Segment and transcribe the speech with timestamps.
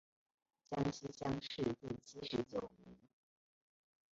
[0.67, 2.97] 江西乡试第七十九名。